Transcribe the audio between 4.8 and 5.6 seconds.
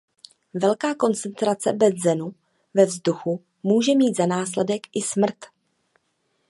i smrt.